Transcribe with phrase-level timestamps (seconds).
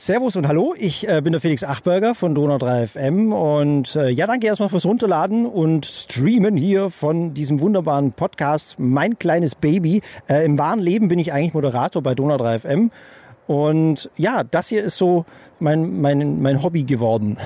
[0.00, 4.10] Servus und hallo, ich äh, bin der Felix Achberger von Donau 3 FM und äh,
[4.10, 10.02] ja, danke erstmal fürs Runterladen und Streamen hier von diesem wunderbaren Podcast Mein kleines Baby.
[10.28, 12.90] Äh, Im wahren Leben bin ich eigentlich Moderator bei Donau 3 FM
[13.48, 15.24] und ja, das hier ist so
[15.58, 17.36] mein, mein, mein Hobby geworden,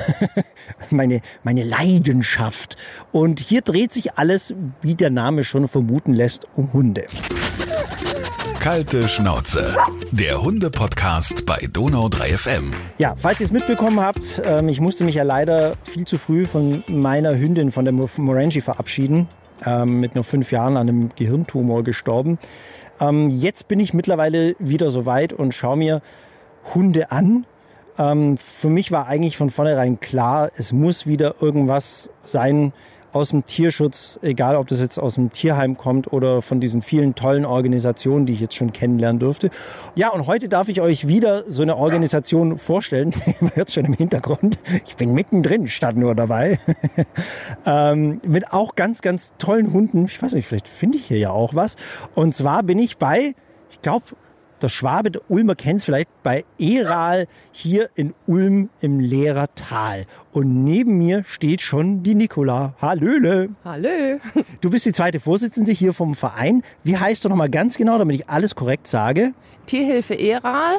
[0.90, 2.76] meine, meine Leidenschaft.
[3.12, 7.06] Und hier dreht sich alles, wie der Name schon vermuten lässt, um Hunde.
[8.62, 9.76] Kalte Schnauze,
[10.12, 12.72] der Hunde-Podcast bei Donau 3 FM.
[12.96, 16.46] Ja, falls ihr es mitbekommen habt, ähm, ich musste mich ja leider viel zu früh
[16.46, 19.26] von meiner Hündin, von der Morangi, verabschieden.
[19.66, 22.38] Ähm, mit nur fünf Jahren an einem Gehirntumor gestorben.
[23.00, 26.00] Ähm, jetzt bin ich mittlerweile wieder so weit und schaue mir
[26.72, 27.44] Hunde an.
[27.96, 32.72] für mich war eigentlich von vornherein klar, es muss wieder irgendwas sein,
[33.12, 37.14] aus dem Tierschutz, egal ob das jetzt aus dem Tierheim kommt oder von diesen vielen
[37.14, 39.50] tollen Organisationen, die ich jetzt schon kennenlernen durfte.
[39.94, 43.14] Ja, und heute darf ich euch wieder so eine Organisation vorstellen.
[43.40, 44.58] Man hört es schon im Hintergrund.
[44.86, 46.58] Ich bin mittendrin, statt nur dabei.
[47.66, 50.06] ähm, mit auch ganz, ganz tollen Hunden.
[50.06, 51.76] Ich weiß nicht, vielleicht finde ich hier ja auch was.
[52.14, 53.34] Und zwar bin ich bei,
[53.70, 54.06] ich glaube,
[54.62, 60.06] der Schwabe, der Ulmer kennt es vielleicht bei Eral hier in Ulm im Lehrertal.
[60.32, 62.74] Und neben mir steht schon die Nicola.
[62.80, 63.50] Hallöle.
[63.64, 63.88] Hallo.
[64.60, 66.62] Du bist die zweite Vorsitzende hier vom Verein.
[66.84, 69.32] Wie heißt du nochmal ganz genau, damit ich alles korrekt sage?
[69.66, 70.78] Tierhilfe Eral,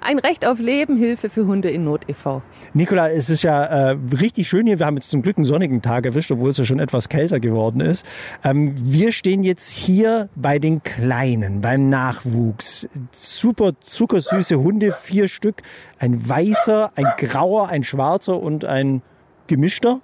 [0.00, 2.42] ein Recht auf Leben, Hilfe für Hunde in Not e.V.
[2.74, 4.78] Nikola, es ist ja äh, richtig schön hier.
[4.78, 7.40] Wir haben jetzt zum Glück einen sonnigen Tag erwischt, obwohl es ja schon etwas kälter
[7.40, 8.04] geworden ist.
[8.44, 12.88] Ähm, wir stehen jetzt hier bei den Kleinen, beim Nachwuchs.
[13.12, 15.62] Super zuckersüße Hunde, vier Stück.
[15.98, 19.02] Ein weißer, ein grauer, ein schwarzer und ein
[19.46, 20.00] gemischter.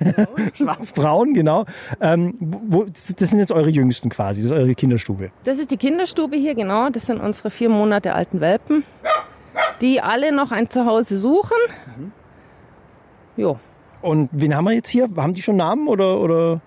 [0.54, 1.64] Schwarz-braun, genau.
[2.00, 5.30] Ähm, wo, das sind jetzt eure Jüngsten quasi, das ist eure Kinderstube.
[5.44, 6.90] Das ist die Kinderstube hier, genau.
[6.90, 8.84] Das sind unsere vier Monate alten Welpen,
[9.80, 11.58] die alle noch ein Zuhause suchen.
[11.96, 12.12] Mhm.
[13.36, 13.58] Jo.
[14.00, 15.08] Und wen haben wir jetzt hier?
[15.16, 16.60] Haben die schon Namen oder, oder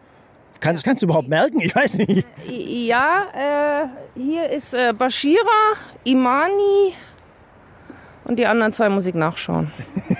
[0.59, 1.59] kann, das kannst du überhaupt merken?
[1.61, 2.25] Ich weiß nicht.
[2.47, 6.93] Ja, äh, hier ist äh, Bashira, Imani,
[8.23, 9.71] und die anderen zwei muss ich nachschauen.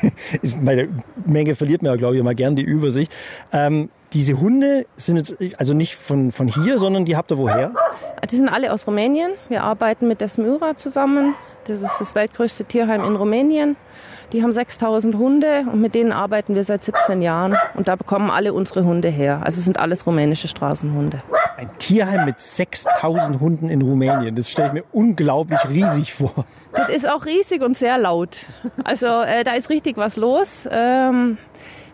[0.61, 0.87] Bei der
[1.25, 3.13] Menge verliert man ja, glaube ich, immer gern die Übersicht.
[3.51, 7.71] Ähm, diese Hunde sind jetzt also nicht von, von hier, sondern die habt ihr woher?
[8.29, 9.31] Die sind alle aus Rumänien.
[9.49, 11.33] Wir arbeiten mit der Smyra zusammen.
[11.67, 13.75] Das ist das weltgrößte Tierheim in Rumänien.
[14.33, 17.55] Die haben 6000 Hunde und mit denen arbeiten wir seit 17 Jahren.
[17.75, 19.41] Und da bekommen alle unsere Hunde her.
[19.43, 21.21] Also sind alles rumänische Straßenhunde.
[21.61, 24.35] Ein Tierheim mit 6000 Hunden in Rumänien.
[24.35, 26.45] Das stelle ich mir unglaublich riesig vor.
[26.73, 28.47] Das ist auch riesig und sehr laut.
[28.83, 30.67] Also äh, da ist richtig was los.
[30.72, 31.38] Ähm,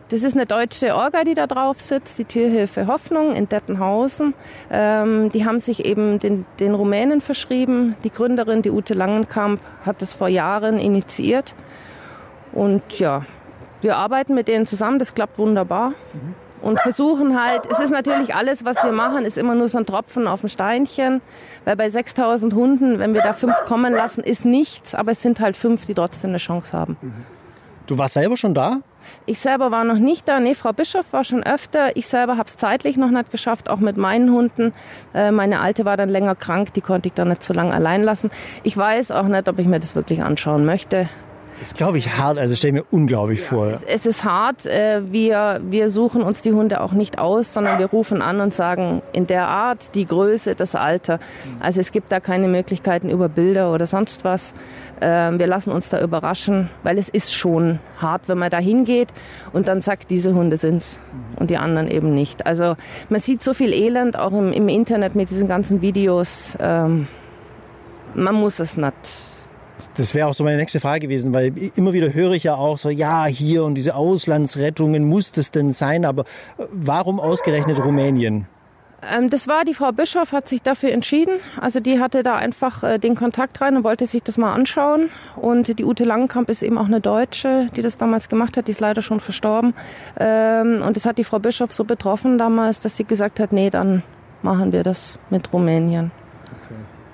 [0.07, 4.35] das ist eine deutsche Orga, die da drauf sitzt, die Tierhilfe Hoffnung in Dettenhausen.
[4.72, 7.97] Ähm, die haben sich eben den, den Rumänen verschrieben.
[8.05, 11.55] Die Gründerin, die Ute Langenkamp, hat das vor Jahren initiiert.
[12.53, 13.25] Und ja,
[13.81, 15.89] wir arbeiten mit denen zusammen, das klappt wunderbar.
[16.13, 19.78] Mhm und versuchen halt, es ist natürlich alles, was wir machen, ist immer nur so
[19.78, 21.22] ein Tropfen auf dem Steinchen,
[21.66, 25.40] weil bei 6000 Hunden, wenn wir da fünf kommen lassen, ist nichts, aber es sind
[25.40, 26.97] halt fünf, die trotzdem eine Chance haben.
[27.85, 28.81] Du warst selber schon da?
[29.25, 30.41] Ich selber war noch nicht da.
[30.41, 31.96] Nee, Frau Bischof war schon öfter.
[31.96, 34.73] Ich selber habe es zeitlich noch nicht geschafft, auch mit meinen Hunden.
[35.13, 38.03] Äh, meine Alte war dann länger krank, die konnte ich dann nicht so lange allein
[38.03, 38.29] lassen.
[38.63, 41.07] Ich weiß auch nicht, ob ich mir das wirklich anschauen möchte.
[41.59, 42.38] Das ist, glaube ich, hart.
[42.38, 43.68] Also stelle mir unglaublich ja, vor.
[43.68, 44.66] Es, es, ist hart.
[44.66, 48.53] Äh, wir, wir suchen uns die Hunde auch nicht aus, sondern wir rufen an und
[48.53, 51.19] sagen, in der Art, die Größe, das Alter.
[51.59, 54.53] Also es gibt da keine Möglichkeiten über Bilder oder sonst was.
[55.01, 59.09] Ähm, wir lassen uns da überraschen, weil es ist schon hart, wenn man da hingeht
[59.53, 61.00] und dann sagt, diese Hunde sind's
[61.38, 62.46] und die anderen eben nicht.
[62.46, 62.75] Also
[63.09, 66.57] man sieht so viel Elend auch im, im Internet mit diesen ganzen Videos.
[66.59, 67.07] Ähm,
[68.16, 69.36] man muss es nicht
[69.95, 72.77] das wäre auch so meine nächste Frage gewesen, weil immer wieder höre ich ja auch
[72.77, 76.25] so, ja, hier und diese Auslandsrettungen muss das denn sein, aber
[76.71, 78.47] warum ausgerechnet Rumänien?
[79.01, 81.39] Ähm, das war, die Frau Bischof hat sich dafür entschieden.
[81.59, 85.09] Also die hatte da einfach äh, den Kontakt rein und wollte sich das mal anschauen.
[85.35, 88.67] Und die Ute Langenkamp ist eben auch eine Deutsche, die das damals gemacht hat.
[88.67, 89.73] Die ist leider schon verstorben.
[90.19, 93.69] Ähm, und das hat die Frau Bischof so betroffen damals, dass sie gesagt hat, nee,
[93.69, 94.03] dann
[94.41, 96.11] machen wir das mit Rumänien.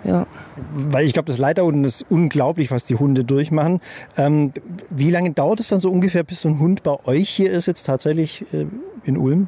[0.03, 0.27] Ja.
[0.73, 3.81] Weil ich glaube, das Leiterhunden ist unglaublich, was die Hunde durchmachen.
[4.17, 4.51] Ähm,
[4.89, 7.67] wie lange dauert es dann so ungefähr, bis so ein Hund bei euch hier ist,
[7.67, 8.65] jetzt tatsächlich äh,
[9.05, 9.47] in Ulm?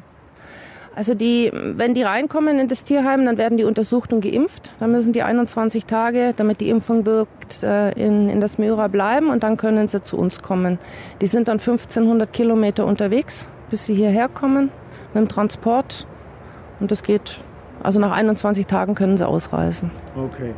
[0.96, 4.72] Also die, wenn die reinkommen in das Tierheim, dann werden die untersucht und geimpft.
[4.78, 9.28] Dann müssen die 21 Tage, damit die Impfung wirkt, äh, in, in das Myra bleiben
[9.28, 10.78] und dann können sie zu uns kommen.
[11.20, 14.70] Die sind dann 1500 Kilometer unterwegs, bis sie hierher kommen
[15.12, 16.06] mit dem Transport.
[16.80, 17.36] Und das geht,
[17.86, 19.92] also nach 21 Tagen können sie ausreisen.
[20.16, 20.54] Okay.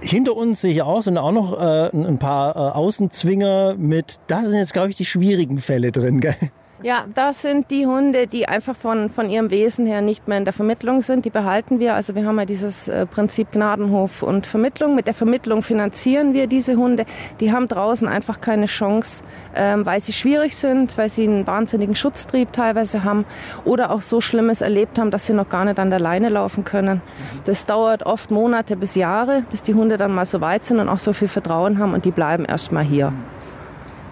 [0.00, 4.42] Hinter uns sehe ich auch, sind auch noch äh, ein paar äh, Außenzwinger mit, da
[4.42, 6.34] sind jetzt, glaube ich, die schwierigen Fälle drin, gell?
[6.82, 10.44] Ja, das sind die Hunde, die einfach von, von ihrem Wesen her nicht mehr in
[10.44, 11.24] der Vermittlung sind.
[11.24, 11.94] Die behalten wir.
[11.94, 14.94] Also wir haben ja dieses äh, Prinzip Gnadenhof und Vermittlung.
[14.94, 17.06] Mit der Vermittlung finanzieren wir diese Hunde.
[17.40, 19.24] Die haben draußen einfach keine Chance,
[19.54, 23.24] ähm, weil sie schwierig sind, weil sie einen wahnsinnigen Schutztrieb teilweise haben
[23.64, 26.64] oder auch so Schlimmes erlebt haben, dass sie noch gar nicht an der Leine laufen
[26.64, 27.00] können.
[27.46, 30.90] Das dauert oft Monate bis Jahre, bis die Hunde dann mal so weit sind und
[30.90, 33.14] auch so viel Vertrauen haben und die bleiben erst mal hier.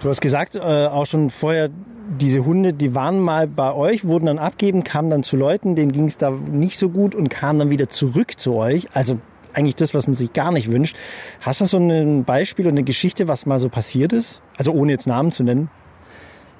[0.01, 1.69] Du hast gesagt, äh, auch schon vorher,
[2.07, 5.91] diese Hunde, die waren mal bei euch, wurden dann abgeben, kamen dann zu Leuten, denen
[5.91, 8.87] ging es da nicht so gut und kamen dann wieder zurück zu euch.
[8.93, 9.19] Also
[9.53, 10.95] eigentlich das, was man sich gar nicht wünscht.
[11.41, 14.41] Hast du so ein Beispiel und eine Geschichte, was mal so passiert ist?
[14.57, 15.69] Also ohne jetzt Namen zu nennen.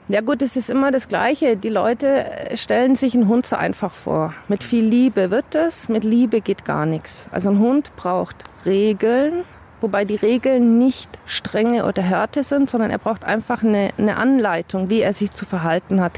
[0.07, 1.57] Ja gut, es ist immer das Gleiche.
[1.57, 4.35] Die Leute stellen sich einen Hund so einfach vor.
[4.47, 7.27] Mit viel Liebe wird es, mit Liebe geht gar nichts.
[7.31, 9.43] Also ein Hund braucht Regeln,
[9.81, 14.89] wobei die Regeln nicht strenge oder Härte sind, sondern er braucht einfach eine, eine, Anleitung,
[14.89, 16.13] wie er sich zu verhalten hat.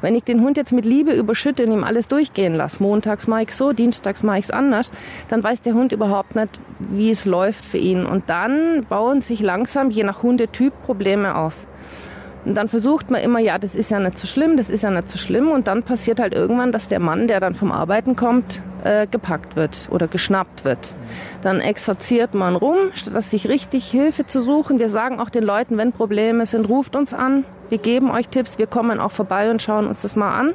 [0.00, 3.42] Wenn ich den Hund jetzt mit Liebe überschütte und ihm alles durchgehen lasse, montags mache
[3.42, 4.92] ich so, dienstags mache ich es anders,
[5.28, 8.06] dann weiß der Hund überhaupt nicht, wie es läuft für ihn.
[8.06, 11.66] Und dann bauen sich langsam, je nach Hundetyp, Probleme auf.
[12.44, 14.90] Und dann versucht man immer, ja, das ist ja nicht so schlimm, das ist ja
[14.90, 15.50] nicht so schlimm.
[15.50, 19.56] Und dann passiert halt irgendwann, dass der Mann, der dann vom Arbeiten kommt, äh, gepackt
[19.56, 20.94] wird oder geschnappt wird.
[21.42, 24.78] Dann exorziert man rum, statt sich richtig Hilfe zu suchen.
[24.78, 27.44] Wir sagen auch den Leuten, wenn Probleme sind, ruft uns an.
[27.68, 30.54] Wir geben euch Tipps, wir kommen auch vorbei und schauen uns das mal an.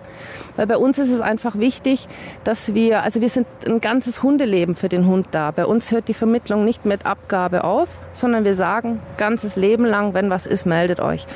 [0.55, 2.07] Weil bei uns ist es einfach wichtig,
[2.43, 5.51] dass wir, also wir sind ein ganzes Hundeleben für den Hund da.
[5.51, 10.13] Bei uns hört die Vermittlung nicht mit Abgabe auf, sondern wir sagen, ganzes Leben lang,
[10.13, 11.27] wenn was ist, meldet euch.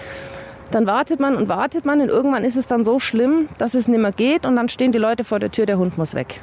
[0.72, 3.88] Dann wartet man und wartet man und irgendwann ist es dann so schlimm, dass es
[3.88, 6.42] nicht mehr geht und dann stehen die Leute vor der Tür, der Hund muss weg.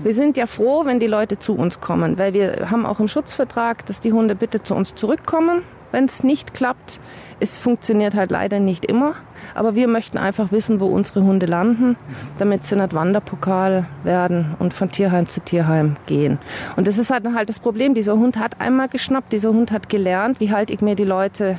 [0.00, 3.08] Wir sind ja froh, wenn die Leute zu uns kommen, weil wir haben auch im
[3.08, 5.62] Schutzvertrag, dass die Hunde bitte zu uns zurückkommen,
[5.94, 7.00] wenn es nicht klappt.
[7.40, 9.14] Es funktioniert halt leider nicht immer,
[9.54, 11.96] aber wir möchten einfach wissen, wo unsere Hunde landen,
[12.38, 16.38] damit sie nicht Wanderpokal werden und von Tierheim zu Tierheim gehen.
[16.76, 17.94] Und das ist halt, halt das Problem.
[17.94, 21.58] Dieser Hund hat einmal geschnappt, dieser Hund hat gelernt, wie halte ich mir die Leute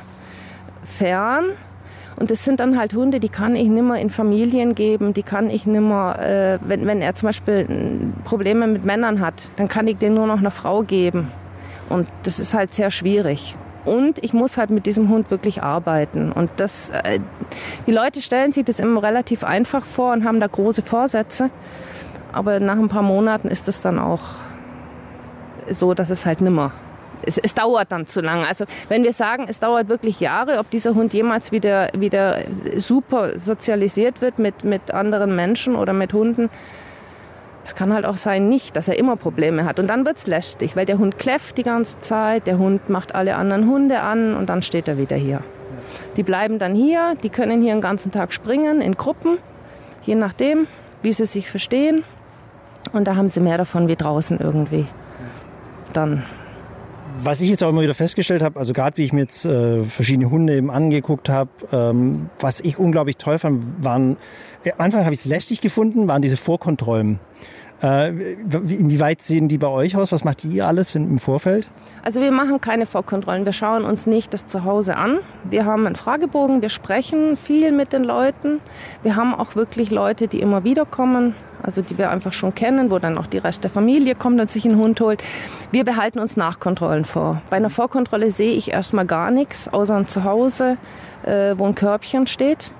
[0.82, 1.46] fern
[2.16, 5.50] und das sind dann halt Hunde, die kann ich nimmer in Familien geben, die kann
[5.50, 7.66] ich nimmer, äh, wenn, wenn er zum Beispiel
[8.24, 11.28] Probleme mit Männern hat, dann kann ich den nur noch einer Frau geben.
[11.88, 13.54] Und das ist halt sehr schwierig.
[13.86, 16.32] Und ich muss halt mit diesem Hund wirklich arbeiten.
[16.32, 17.20] Und das, äh,
[17.86, 21.50] die Leute stellen sich das immer relativ einfach vor und haben da große Vorsätze.
[22.32, 24.22] Aber nach ein paar Monaten ist es dann auch
[25.70, 26.72] so, dass es halt nimmer
[27.22, 28.46] es, es, dauert dann zu lange.
[28.46, 32.38] Also wenn wir sagen, es dauert wirklich Jahre, ob dieser Hund jemals wieder, wieder
[32.76, 36.50] super sozialisiert wird mit, mit anderen Menschen oder mit Hunden,
[37.66, 39.80] es kann halt auch sein, nicht, dass er immer Probleme hat.
[39.80, 43.16] Und dann wird es lästig, weil der Hund kläfft die ganze Zeit, der Hund macht
[43.16, 45.40] alle anderen Hunde an und dann steht er wieder hier.
[46.16, 49.38] Die bleiben dann hier, die können hier den ganzen Tag springen in Gruppen,
[50.04, 50.68] je nachdem,
[51.02, 52.04] wie sie sich verstehen.
[52.92, 54.86] Und da haben sie mehr davon wie draußen irgendwie.
[55.92, 56.22] Dann
[57.22, 59.82] was ich jetzt auch immer wieder festgestellt habe, also gerade wie ich mir jetzt äh,
[59.82, 64.16] verschiedene Hunde eben angeguckt habe, ähm, was ich unglaublich toll fand, waren,
[64.64, 67.20] äh, am Anfang habe ich es lästig gefunden, waren diese Vorkontrollen.
[67.82, 70.10] Äh, inwieweit sehen die bei euch aus?
[70.10, 71.68] Was macht ihr alles im Vorfeld?
[72.02, 73.44] Also wir machen keine Vorkontrollen.
[73.44, 75.18] Wir schauen uns nicht das Zuhause an.
[75.44, 78.60] Wir haben einen Fragebogen, wir sprechen viel mit den Leuten.
[79.02, 82.90] Wir haben auch wirklich Leute, die immer wieder kommen, also die wir einfach schon kennen,
[82.90, 85.22] wo dann auch die Rest der Familie kommt und sich einen Hund holt.
[85.72, 87.42] Wir behalten uns Nachkontrollen vor.
[87.50, 90.76] Bei einer Vorkontrolle sehe ich erstmal gar nichts, außer ein Zuhause,
[91.24, 92.72] äh, wo ein Körbchen steht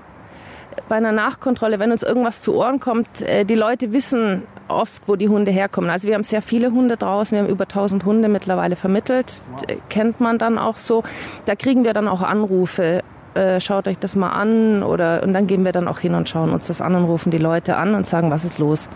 [0.89, 5.15] bei einer Nachkontrolle, wenn uns irgendwas zu Ohren kommt, äh, die Leute wissen oft, wo
[5.15, 5.89] die Hunde herkommen.
[5.89, 9.77] Also wir haben sehr viele Hunde draußen, wir haben über 1000 Hunde mittlerweile vermittelt, wow.
[9.89, 11.03] kennt man dann auch so.
[11.45, 13.03] Da kriegen wir dann auch Anrufe,
[13.37, 16.27] äh, schaut euch das mal an oder und dann gehen wir dann auch hin und
[16.27, 18.89] schauen uns das an und rufen die Leute an und sagen, was ist los.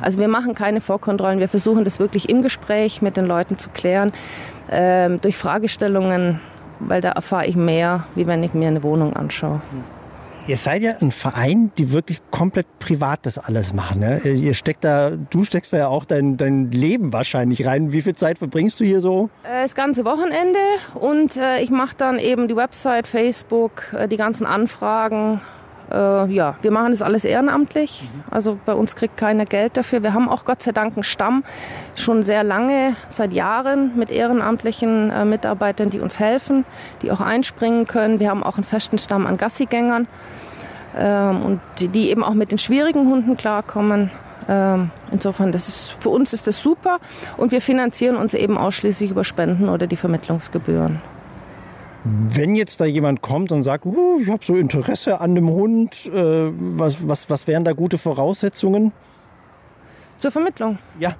[0.00, 3.70] Also wir machen keine Vorkontrollen, wir versuchen das wirklich im Gespräch mit den Leuten zu
[3.70, 4.12] klären,
[4.68, 6.40] äh, durch Fragestellungen,
[6.78, 9.60] weil da erfahre ich mehr, wie wenn ich mir eine Wohnung anschaue.
[10.48, 14.00] Ihr seid ja ein Verein, die wirklich komplett privat das alles machen.
[14.00, 14.22] Ne?
[14.24, 17.92] Ihr steckt da, du steckst da ja auch dein, dein Leben wahrscheinlich rein.
[17.92, 19.28] Wie viel Zeit verbringst du hier so?
[19.42, 20.58] Äh, das ganze Wochenende
[20.94, 25.42] und äh, ich mache dann eben die Website, Facebook, äh, die ganzen Anfragen.
[25.90, 28.06] Äh, ja, wir machen das alles ehrenamtlich.
[28.30, 30.02] Also bei uns kriegt keiner Geld dafür.
[30.02, 31.44] Wir haben auch Gott sei Dank einen Stamm
[31.96, 36.64] schon sehr lange, seit Jahren mit ehrenamtlichen äh, Mitarbeitern, die uns helfen,
[37.02, 38.20] die auch einspringen können.
[38.20, 40.06] Wir haben auch einen festen Stamm an Gassigängern
[40.96, 44.10] ähm, und die, die, eben auch mit den schwierigen Hunden klarkommen.
[44.48, 46.98] Ähm, insofern, das ist, für uns ist das super
[47.36, 51.00] und wir finanzieren uns eben ausschließlich über Spenden oder die Vermittlungsgebühren.
[52.04, 56.06] Wenn jetzt da jemand kommt und sagt, uh, ich habe so Interesse an dem Hund,
[56.06, 58.92] äh, was, was, was wären da gute Voraussetzungen?
[60.18, 60.78] Zur Vermittlung?
[60.98, 61.16] Ja.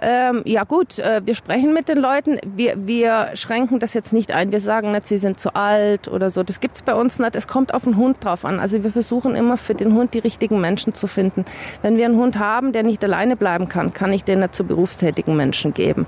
[0.00, 2.38] Ähm, ja gut, äh, wir sprechen mit den Leuten.
[2.44, 4.52] Wir, wir schränken das jetzt nicht ein.
[4.52, 6.42] Wir sagen nicht, sie sind zu alt oder so.
[6.42, 7.34] Das gibt's bei uns nicht.
[7.34, 8.60] Es kommt auf den Hund drauf an.
[8.60, 11.44] Also wir versuchen immer für den Hund die richtigen Menschen zu finden.
[11.82, 14.64] Wenn wir einen Hund haben, der nicht alleine bleiben kann, kann ich den nicht zu
[14.64, 16.06] berufstätigen Menschen geben.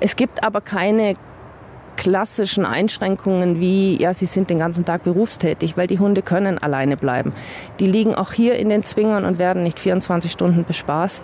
[0.00, 1.14] Es gibt aber keine
[2.00, 6.96] klassischen Einschränkungen wie, ja, sie sind den ganzen Tag berufstätig, weil die Hunde können alleine
[6.96, 7.34] bleiben.
[7.78, 11.22] Die liegen auch hier in den Zwingern und werden nicht 24 Stunden bespaßt.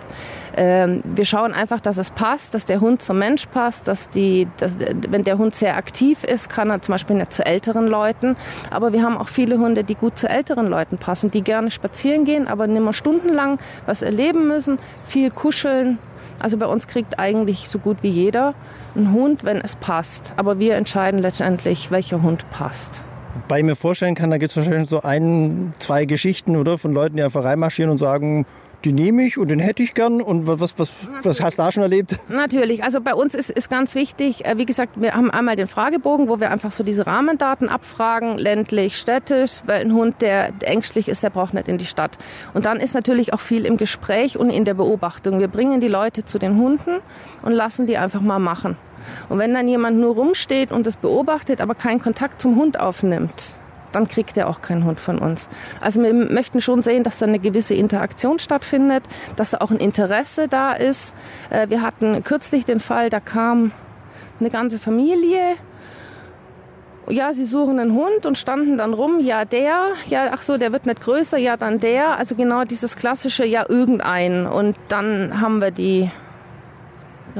[0.55, 4.47] Ähm, wir schauen einfach, dass es passt, dass der Hund zum Mensch passt, dass die,
[4.57, 8.35] dass, wenn der Hund sehr aktiv ist, kann er zum Beispiel nicht zu älteren Leuten.
[8.69, 12.23] Aber wir haben auch viele Hunde, die gut zu älteren Leuten passen, die gerne spazieren
[12.23, 13.57] gehen, aber nicht mehr stundenlang
[13.87, 15.97] was erleben müssen, viel kuscheln.
[16.39, 18.53] Also bei uns kriegt eigentlich so gut wie jeder
[18.95, 20.33] einen Hund, wenn es passt.
[20.37, 23.01] Aber wir entscheiden letztendlich, welcher Hund passt.
[23.47, 26.77] Bei mir vorstellen kann, da gibt es wahrscheinlich so ein, zwei Geschichten, oder?
[26.77, 28.45] Von Leuten, die einfach reinmarschieren und sagen,
[28.85, 30.21] die nehme ich und den hätte ich gern.
[30.21, 30.93] Und was, was,
[31.23, 32.19] was hast du da schon erlebt?
[32.29, 32.83] Natürlich.
[32.83, 36.29] Also bei uns ist, ist ganz wichtig, äh, wie gesagt, wir haben einmal den Fragebogen,
[36.29, 41.23] wo wir einfach so diese Rahmendaten abfragen, ländlich, städtisch, weil ein Hund, der ängstlich ist,
[41.23, 42.17] der braucht nicht in die Stadt.
[42.53, 45.39] Und dann ist natürlich auch viel im Gespräch und in der Beobachtung.
[45.39, 46.99] Wir bringen die Leute zu den Hunden
[47.43, 48.77] und lassen die einfach mal machen.
[49.29, 53.57] Und wenn dann jemand nur rumsteht und das beobachtet, aber keinen Kontakt zum Hund aufnimmt,
[53.91, 55.49] dann kriegt er auch keinen Hund von uns.
[55.81, 59.03] Also wir möchten schon sehen, dass da eine gewisse Interaktion stattfindet,
[59.35, 61.13] dass da auch ein Interesse da ist.
[61.49, 63.71] Äh, wir hatten kürzlich den Fall, da kam
[64.39, 65.55] eine ganze Familie.
[67.09, 70.73] Ja, sie suchen einen Hund und standen dann rum, ja der, ja ach so, der
[70.73, 72.17] wird nicht größer, ja dann der.
[72.17, 74.45] Also genau dieses klassische, ja irgendein.
[74.45, 76.11] Und dann haben wir die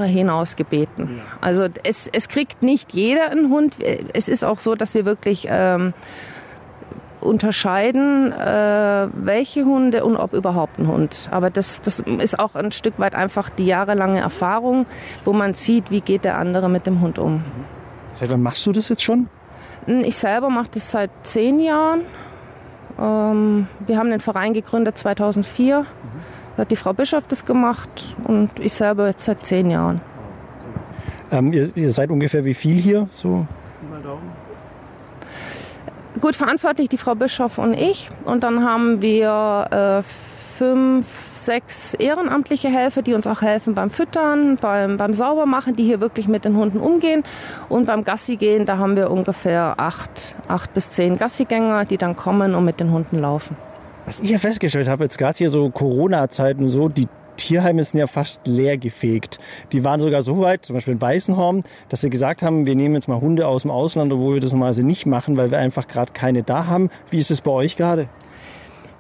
[0.06, 1.22] hinausgebeten.
[1.42, 3.75] Also es, es kriegt nicht jeder einen Hund.
[4.13, 5.94] Es ist auch so, dass wir wirklich ähm,
[7.27, 11.29] unterscheiden, äh, welche Hunde und ob überhaupt ein Hund.
[11.31, 14.86] Aber das, das ist auch ein Stück weit einfach die jahrelange Erfahrung,
[15.25, 17.43] wo man sieht, wie geht der andere mit dem Hund um.
[18.13, 19.27] Seit wann machst du das jetzt schon?
[19.86, 22.01] Hm, ich selber mache das seit zehn Jahren.
[23.00, 25.81] Ähm, wir haben den Verein gegründet 2004.
[25.81, 25.86] Mhm.
[26.55, 30.01] Da hat die Frau Bischof das gemacht und ich selber jetzt seit zehn Jahren.
[31.31, 33.07] Ähm, ihr, ihr, seid ungefähr wie viel hier?
[33.12, 33.46] So?
[36.19, 38.09] Gut verantwortlich die Frau Bischof und ich.
[38.25, 40.03] Und dann haben wir äh,
[40.57, 41.05] fünf,
[41.36, 46.27] sechs ehrenamtliche Helfer, die uns auch helfen beim Füttern, beim, beim Saubermachen, die hier wirklich
[46.27, 47.24] mit den Hunden umgehen.
[47.69, 52.15] Und beim Gassi gehen, da haben wir ungefähr acht, acht bis zehn Gassigänger, die dann
[52.15, 53.55] kommen und mit den Hunden laufen.
[54.05, 57.07] Was ich ja festgestellt habe, jetzt gerade hier so Corona-Zeiten so, die
[57.38, 59.39] Tierheime sind ja fast leer gefegt.
[59.72, 62.96] Die waren sogar so weit, zum Beispiel in Weißenhorn, dass sie gesagt haben, wir nehmen
[62.96, 65.88] jetzt mal Hunde aus dem Ausland, obwohl wir das normalerweise nicht machen, weil wir einfach
[65.88, 66.89] gerade keine da haben.
[67.10, 68.10] Wie ist es bei euch gerade?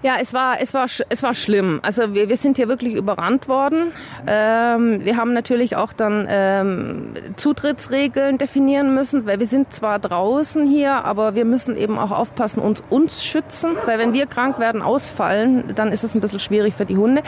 [0.03, 1.79] Ja, es war, es war, es war schlimm.
[1.81, 3.91] Also wir, wir sind hier wirklich überrannt worden.
[4.27, 10.67] Ähm, wir haben natürlich auch dann ähm, Zutrittsregeln definieren müssen, weil wir sind zwar draußen
[10.67, 14.83] hier, aber wir müssen eben auch aufpassen und uns schützen, weil wenn wir krank werden,
[14.83, 17.23] ausfallen, dann ist es ein bisschen schwierig für die Hunde.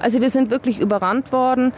[0.00, 1.72] Also wir sind wirklich überrannt worden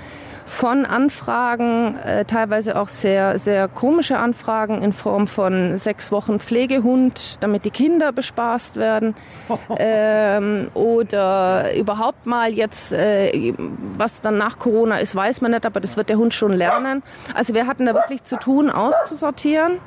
[0.47, 7.43] von Anfragen, äh, teilweise auch sehr, sehr komische Anfragen in Form von sechs Wochen Pflegehund,
[7.43, 9.15] damit die Kinder bespaßt werden.
[9.79, 13.55] ähm, oder überhaupt mal jetzt, äh,
[13.97, 17.03] was dann nach Corona ist, weiß man nicht, aber das wird der Hund schon lernen.
[17.35, 19.79] Also wir hatten da wirklich zu tun, auszusortieren.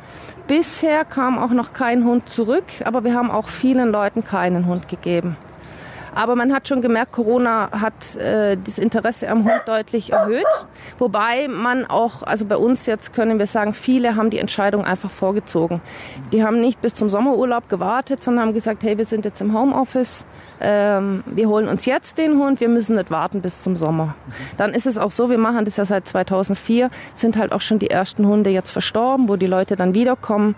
[0.47, 4.87] Bisher kam auch noch kein Hund zurück, aber wir haben auch vielen Leuten keinen Hund
[4.87, 5.35] gegeben.
[6.15, 10.45] Aber man hat schon gemerkt, Corona hat äh, das Interesse am Hund deutlich erhöht.
[10.97, 15.09] Wobei man auch, also bei uns jetzt können wir sagen, viele haben die Entscheidung einfach
[15.09, 15.81] vorgezogen.
[16.31, 19.57] Die haben nicht bis zum Sommerurlaub gewartet, sondern haben gesagt, hey, wir sind jetzt im
[19.57, 20.25] Homeoffice.
[20.59, 24.15] Ähm, wir holen uns jetzt den Hund, wir müssen nicht warten bis zum Sommer.
[24.57, 27.79] Dann ist es auch so, wir machen das ja seit 2004, sind halt auch schon
[27.79, 30.55] die ersten Hunde jetzt verstorben, wo die Leute dann wiederkommen.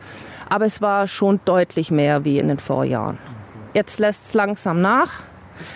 [0.49, 3.17] Aber es war schon deutlich mehr wie in den Vorjahren.
[3.73, 5.21] Jetzt lässt es langsam nach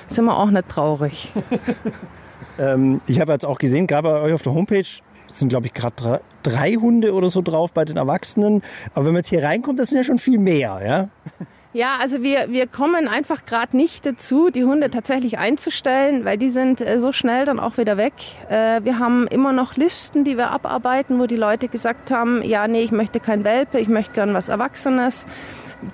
[0.07, 1.31] sind wir auch nicht traurig.
[2.59, 4.85] ähm, ich habe jetzt auch gesehen, gerade bei euch auf der Homepage
[5.27, 8.61] sind, glaube ich, gerade drei Hunde oder so drauf bei den Erwachsenen.
[8.93, 11.09] Aber wenn man jetzt hier reinkommt, das sind ja schon viel mehr, ja?
[11.75, 16.49] Ja, also wir, wir kommen einfach gerade nicht dazu, die Hunde tatsächlich einzustellen, weil die
[16.49, 18.13] sind äh, so schnell dann auch wieder weg.
[18.47, 22.67] Äh, wir haben immer noch Listen, die wir abarbeiten, wo die Leute gesagt haben, ja,
[22.67, 25.25] nee, ich möchte kein Welpe, ich möchte gern was Erwachsenes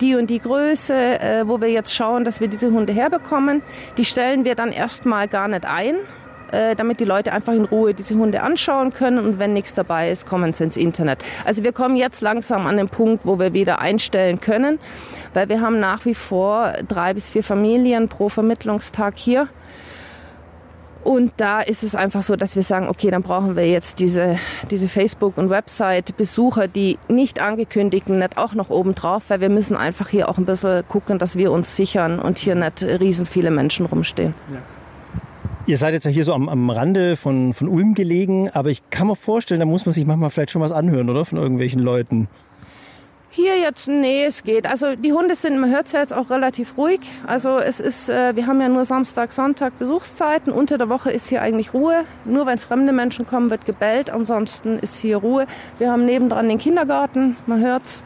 [0.00, 3.62] die und die Größe, äh, wo wir jetzt schauen, dass wir diese Hunde herbekommen.
[3.96, 5.96] Die stellen wir dann erstmal gar nicht ein,
[6.52, 10.10] äh, damit die Leute einfach in Ruhe diese Hunde anschauen können und wenn nichts dabei
[10.10, 11.24] ist, kommen sie ins Internet.
[11.44, 14.78] Also wir kommen jetzt langsam an den Punkt, wo wir wieder einstellen können,
[15.34, 19.48] weil wir haben nach wie vor drei bis vier Familien pro Vermittlungstag hier.
[21.02, 24.38] Und da ist es einfach so, dass wir sagen, okay, dann brauchen wir jetzt diese,
[24.70, 29.76] diese Facebook- und Website-Besucher, die nicht angekündigten, nicht auch noch oben drauf, weil wir müssen
[29.76, 33.50] einfach hier auch ein bisschen gucken, dass wir uns sichern und hier nicht riesen viele
[33.50, 34.34] Menschen rumstehen.
[34.50, 34.58] Ja.
[35.66, 38.90] Ihr seid jetzt ja hier so am, am Rande von, von Ulm gelegen, aber ich
[38.90, 41.24] kann mir vorstellen, da muss man sich manchmal vielleicht schon was anhören, oder?
[41.24, 42.28] Von irgendwelchen Leuten.
[43.32, 44.66] Hier jetzt, nee, es geht.
[44.66, 46.98] Also die Hunde sind, man hört es ja jetzt auch relativ ruhig.
[47.28, 50.52] Also es ist, äh, wir haben ja nur Samstag, Sonntag Besuchszeiten.
[50.52, 52.04] Unter der Woche ist hier eigentlich Ruhe.
[52.24, 54.10] Nur wenn fremde Menschen kommen, wird gebellt.
[54.10, 55.46] Ansonsten ist hier Ruhe.
[55.78, 58.02] Wir haben nebendran den Kindergarten, man hört's.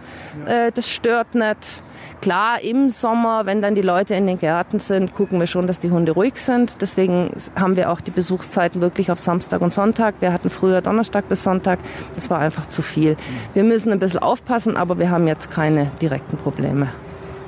[0.47, 0.67] Ja.
[0.67, 1.83] Äh, das stört nicht.
[2.25, 5.79] Klar, im Sommer, wenn dann die Leute in den Gärten sind, gucken wir schon, dass
[5.79, 6.81] die Hunde ruhig sind.
[6.81, 10.15] Deswegen haben wir auch die Besuchszeiten wirklich auf Samstag und Sonntag.
[10.21, 11.79] Wir hatten früher Donnerstag bis Sonntag.
[12.15, 13.19] Das war einfach zu viel.
[13.53, 16.89] Wir müssen ein bisschen aufpassen, aber wir haben jetzt keine direkten Probleme.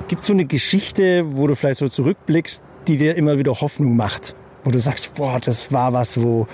[0.09, 3.95] Gibt es so eine Geschichte, wo du vielleicht so zurückblickst, die dir immer wieder Hoffnung
[3.95, 4.35] macht?
[4.63, 6.47] Wo du sagst, boah, das war was, wo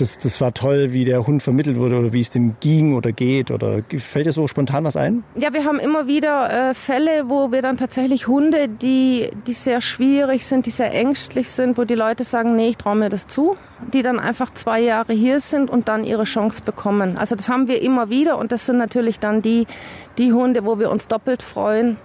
[0.00, 3.12] das, das war toll, wie der Hund vermittelt wurde oder wie es dem ging oder
[3.12, 3.50] geht?
[3.50, 5.24] Oder fällt dir so spontan was ein?
[5.36, 9.80] Ja, wir haben immer wieder äh, Fälle, wo wir dann tatsächlich Hunde, die, die sehr
[9.80, 13.26] schwierig sind, die sehr ängstlich sind, wo die Leute sagen, nee, ich traue mir das
[13.26, 13.56] zu,
[13.92, 17.18] die dann einfach zwei Jahre hier sind und dann ihre Chance bekommen.
[17.18, 19.66] Also das haben wir immer wieder und das sind natürlich dann die,
[20.16, 21.96] die Hunde, wo wir uns doppelt freuen,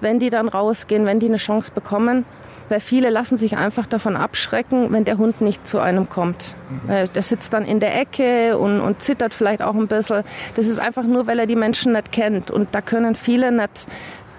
[0.00, 2.24] wenn die dann rausgehen, wenn die eine Chance bekommen
[2.68, 6.54] weil viele lassen sich einfach davon abschrecken, wenn der Hund nicht zu einem kommt.
[6.70, 7.12] Mhm.
[7.14, 10.24] Der sitzt dann in der Ecke und, und zittert vielleicht auch ein bisschen.
[10.56, 12.50] Das ist einfach nur, weil er die Menschen nicht kennt.
[12.50, 13.86] Und da können viele nicht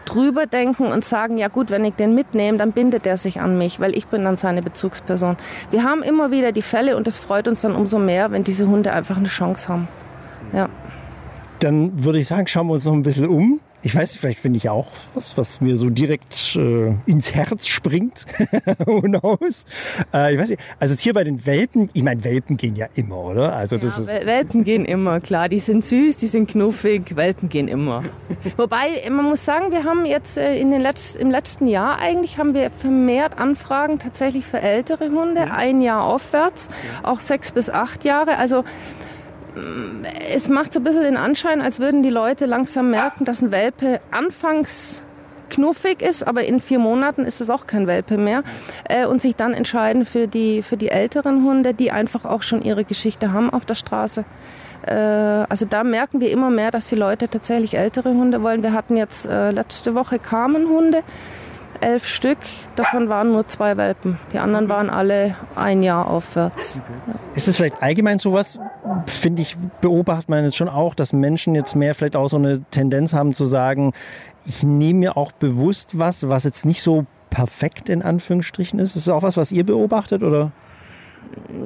[0.05, 3.57] drüber denken und sagen, ja gut, wenn ich den mitnehme, dann bindet er sich an
[3.57, 5.37] mich, weil ich bin dann seine Bezugsperson.
[5.69, 8.67] Wir haben immer wieder die Fälle und es freut uns dann umso mehr, wenn diese
[8.67, 9.87] Hunde einfach eine Chance haben.
[10.53, 10.67] Ja.
[11.59, 13.59] Dann würde ich sagen, schauen wir uns noch ein bisschen um.
[13.81, 17.67] Ich weiß nicht, vielleicht finde ich auch was, was mir so direkt äh, ins Herz
[17.67, 18.25] springt.
[18.85, 19.65] Who knows?
[20.13, 20.61] Äh, ich weiß nicht.
[20.79, 23.55] Also jetzt hier bei den Welpen, ich meine, Welpen gehen ja immer, oder?
[23.55, 25.47] Also das ja, ist Welpen gehen immer, klar.
[25.47, 28.03] Die sind süß, die sind knuffig, Welpen gehen immer.
[28.57, 32.37] Wobei, man muss sagen, wir haben jetzt äh, in den Letz-, im letzten Jahr eigentlich
[32.37, 35.53] haben wir vermehrt Anfragen tatsächlich für ältere Hunde, ja.
[35.53, 36.67] ein Jahr aufwärts,
[37.03, 38.37] auch sechs bis acht Jahre.
[38.37, 38.65] Also
[40.31, 43.51] es macht so ein bisschen den Anschein, als würden die Leute langsam merken, dass ein
[43.51, 45.03] Welpe anfangs
[45.49, 48.43] knuffig ist, aber in vier Monaten ist es auch kein Welpe mehr
[48.87, 52.61] äh, und sich dann entscheiden für die, für die älteren Hunde, die einfach auch schon
[52.61, 54.25] ihre Geschichte haben auf der Straße.
[54.85, 58.63] Äh, also da merken wir immer mehr, dass die Leute tatsächlich ältere Hunde wollen.
[58.63, 61.03] Wir hatten jetzt äh, letzte Woche kamen Hunde,
[61.81, 62.37] elf Stück.
[62.75, 64.17] Davon waren nur zwei Welpen.
[64.33, 66.81] Die anderen waren alle ein Jahr aufwärts.
[67.35, 68.59] Ist es vielleicht allgemein sowas,
[69.05, 72.61] finde ich, beobachtet man jetzt schon auch, dass Menschen jetzt mehr vielleicht auch so eine
[72.71, 73.93] Tendenz haben zu sagen,
[74.45, 78.95] ich nehme mir auch bewusst was, was jetzt nicht so perfekt in Anführungsstrichen ist.
[78.95, 80.51] Ist das auch was, was ihr beobachtet oder?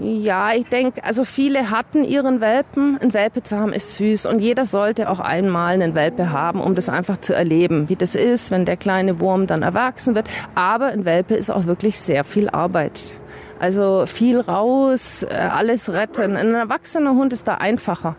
[0.02, 2.98] Ja, ich denke, also viele hatten ihren Welpen.
[3.02, 6.76] Ein Welpe zu haben ist süß und jeder sollte auch einmal einen Welpe haben, um
[6.76, 10.28] das einfach zu erleben, wie das ist, wenn der kleine Wurm dann erwachsen wird.
[10.56, 13.14] Aber ein Welpe ist auch wirklich sehr viel Arbeit.
[13.60, 16.36] Also viel raus, äh, alles retten.
[16.36, 18.16] Ein erwachsener Hund ist da einfacher.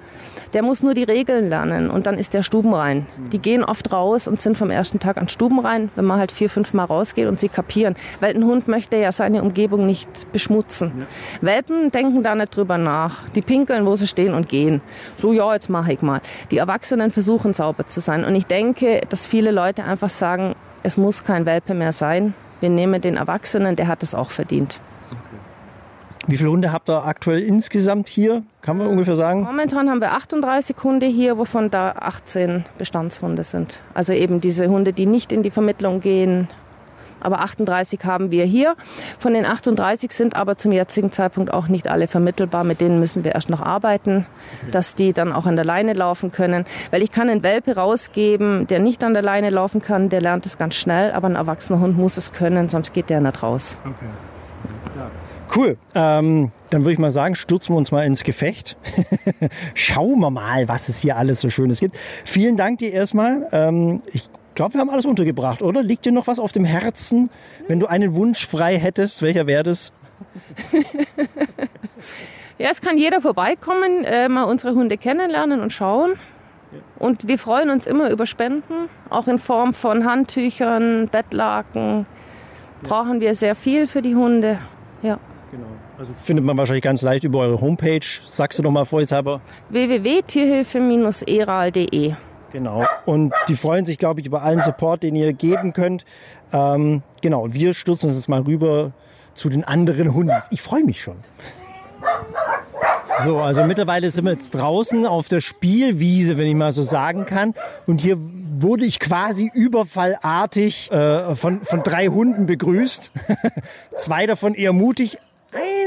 [0.55, 3.07] Der muss nur die Regeln lernen und dann ist der stubenrein.
[3.33, 6.49] Die gehen oft raus und sind vom ersten Tag an stubenrein, wenn man halt vier,
[6.49, 7.97] fünf Mal rausgeht und sie kapieren.
[8.21, 10.93] Weil ein Hund möchte ja seine Umgebung nicht beschmutzen.
[10.97, 11.07] Ja.
[11.41, 13.29] Welpen denken da nicht drüber nach.
[13.35, 14.81] Die pinkeln, wo sie stehen und gehen.
[15.19, 16.21] So, ja, jetzt mache ich mal.
[16.53, 18.25] Die Erwachsenen versuchen sauber zu sein.
[18.25, 22.33] Und ich denke, dass viele Leute einfach sagen, es muss kein Welpe mehr sein.
[22.61, 24.79] Wir nehmen den Erwachsenen, der hat es auch verdient.
[26.27, 28.43] Wie viele Hunde habt ihr aktuell insgesamt hier?
[28.63, 29.43] Kann man ungefähr sagen?
[29.43, 33.81] Momentan haben wir 38 Hunde hier, wovon da 18 Bestandshunde sind.
[33.93, 36.49] Also eben diese Hunde, die nicht in die Vermittlung gehen.
[37.21, 38.75] Aber 38 haben wir hier.
[39.19, 42.65] Von den 38 sind aber zum jetzigen Zeitpunkt auch nicht alle vermittelbar.
[42.65, 44.27] Mit denen müssen wir erst noch arbeiten,
[44.71, 46.67] dass die dann auch an der Leine laufen können.
[46.91, 50.45] Weil ich kann einen Welpe rausgeben, der nicht an der Leine laufen kann, der lernt
[50.45, 51.13] es ganz schnell.
[51.13, 53.79] Aber ein erwachsener Hund muss es können, sonst geht der nicht raus.
[53.85, 54.34] Okay.
[55.55, 55.77] Cool.
[55.95, 58.77] Ähm, dann würde ich mal sagen, stürzen wir uns mal ins Gefecht.
[59.75, 61.97] Schauen wir mal, was es hier alles so Schönes gibt.
[62.25, 63.47] Vielen Dank dir erstmal.
[63.53, 65.83] Ähm, ich glaube, wir haben alles untergebracht, oder?
[65.83, 67.31] Liegt dir noch was auf dem Herzen?
[67.69, 69.93] Wenn du einen Wunsch frei hättest, welcher wäre das?
[72.59, 76.15] ja, es kann jeder vorbeikommen, äh, mal unsere Hunde kennenlernen und schauen.
[76.99, 82.07] Und wir freuen uns immer über Spenden, auch in Form von Handtüchern, Bettlaken.
[82.83, 84.59] Brauchen wir sehr viel für die Hunde.
[85.03, 85.19] Ja.
[86.05, 88.05] Also findet man wahrscheinlich ganz leicht über eure Homepage.
[88.27, 89.41] Sagst du doch mal vorsichtshalber.
[89.71, 92.13] www.tierhilfe-eral.de
[92.53, 92.85] Genau.
[93.07, 96.05] Und die freuen sich, glaube ich, über allen Support, den ihr geben könnt.
[96.53, 97.55] Ähm, genau.
[97.55, 98.93] Wir stürzen uns jetzt mal rüber
[99.33, 100.37] zu den anderen Hunden.
[100.51, 101.17] Ich freue mich schon.
[103.25, 107.25] So, also mittlerweile sind wir jetzt draußen auf der Spielwiese, wenn ich mal so sagen
[107.25, 107.55] kann.
[107.87, 113.11] Und hier wurde ich quasi überfallartig äh, von, von drei Hunden begrüßt.
[113.97, 115.17] Zwei davon eher mutig,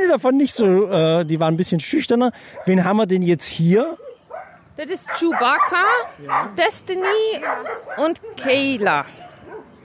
[0.08, 2.32] eine davon nicht so, äh, die war ein bisschen schüchterner.
[2.66, 3.98] Wen haben wir denn jetzt hier?
[4.78, 5.84] Das ist Chewbacca,
[6.58, 7.42] Destiny
[7.98, 9.06] und Kayla.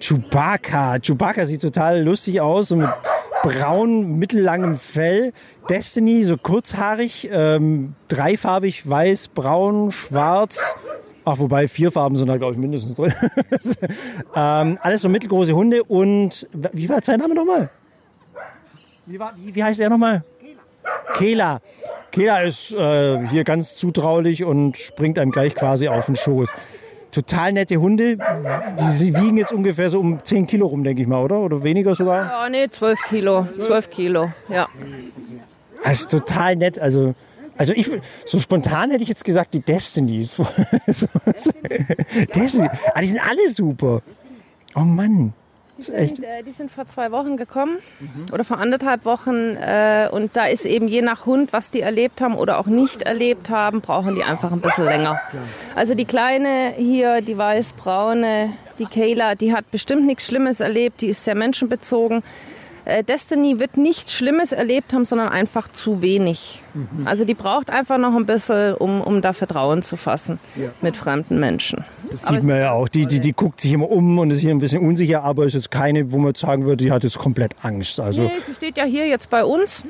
[0.01, 0.99] Chewbacca.
[0.99, 2.91] Chewbacca sieht total lustig aus, so mit
[3.43, 5.33] braun, mittellangem Fell.
[5.69, 10.77] Destiny, so kurzhaarig, ähm, dreifarbig, weiß, braun, schwarz.
[11.25, 13.15] Ach, wobei vier Farben sind da, glaube ich, mindestens drin.
[14.35, 15.85] ähm, alles so mittelgroße Hunde.
[15.85, 17.71] Und wie war sein Name nochmal?
[19.07, 20.25] Wie, war, wie, wie heißt er nochmal?
[21.15, 21.61] Kela.
[22.11, 26.51] Kela ist äh, hier ganz zutraulich und springt einem gleich quasi auf den Schoß.
[27.11, 28.17] Total nette Hunde.
[28.17, 31.41] Die sie wiegen jetzt ungefähr so um 10 Kilo rum, denke ich mal, oder?
[31.41, 32.25] Oder weniger sogar?
[32.25, 33.47] Ja, nee, 12 Kilo.
[33.59, 34.69] 12 Kilo, ja.
[35.85, 36.79] Das ist total nett.
[36.79, 37.15] Also,
[37.59, 37.91] also ich,
[38.25, 40.37] so spontan hätte ich jetzt gesagt, die Destinies.
[42.35, 42.71] Destiny.
[42.95, 44.01] Ah, die sind alle super.
[44.75, 45.35] Oh Mann.
[45.87, 47.79] Die sind, äh, die sind vor zwei Wochen gekommen
[48.33, 52.21] oder vor anderthalb Wochen äh, und da ist eben je nach Hund, was die erlebt
[52.21, 55.21] haben oder auch nicht erlebt haben, brauchen die einfach ein bisschen länger.
[55.75, 61.09] Also die kleine hier, die weiß-braune, die Kayla, die hat bestimmt nichts Schlimmes erlebt, die
[61.09, 62.23] ist sehr menschenbezogen.
[62.85, 66.63] Äh, Destiny wird nichts Schlimmes erlebt haben, sondern einfach zu wenig.
[67.05, 70.41] Also die braucht einfach noch ein bisschen, um, um da Vertrauen zu fassen
[70.81, 71.85] mit fremden Menschen.
[72.11, 72.89] Das Aber sieht man ja auch.
[72.89, 75.55] Die, die, die guckt sich immer um und ist hier ein bisschen unsicher, aber ist
[75.55, 78.01] jetzt keine, wo man sagen würde, die hat jetzt komplett Angst.
[78.01, 79.85] Also Nee, sie steht ja hier jetzt bei uns.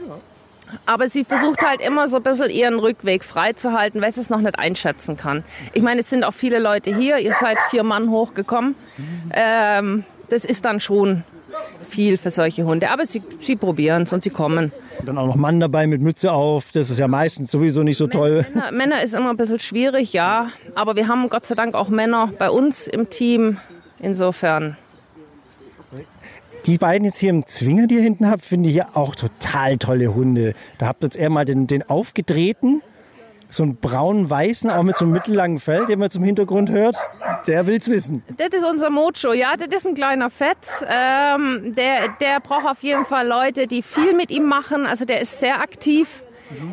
[0.86, 4.40] Aber sie versucht halt immer so ein bisschen ihren Rückweg freizuhalten, weil sie es noch
[4.40, 5.44] nicht einschätzen kann.
[5.74, 7.18] Ich meine, es sind auch viele Leute hier.
[7.18, 8.74] Ihr seid vier Mann hochgekommen.
[9.34, 11.24] Ähm, das ist dann schon
[11.88, 12.90] viel für solche Hunde.
[12.90, 14.72] Aber sie, sie probieren es und sie kommen.
[15.04, 16.72] dann auch noch Mann dabei mit Mütze auf.
[16.72, 18.46] Das ist ja meistens sowieso nicht so toll.
[18.52, 20.48] Männer, Männer ist immer ein bisschen schwierig, ja.
[20.74, 23.58] Aber wir haben Gott sei Dank auch Männer bei uns im Team.
[23.98, 24.76] Insofern.
[26.66, 29.78] Die beiden jetzt hier im Zwinger, die ihr hinten habt, finde ich ja auch total
[29.78, 30.54] tolle Hunde.
[30.78, 32.82] Da habt ihr jetzt eher mal den, den aufgedrehten,
[33.50, 36.96] so einen braun-weißen, auch mit so einem mittellangen Fell, den man zum Hintergrund hört.
[37.46, 38.22] Der will's wissen.
[38.36, 40.84] Das ist unser Mojo, ja, das ist ein kleiner Fetz.
[40.88, 44.86] Ähm, der, der braucht auf jeden Fall Leute, die viel mit ihm machen.
[44.86, 46.22] Also der ist sehr aktiv.